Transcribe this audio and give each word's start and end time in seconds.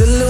The. 0.00 0.29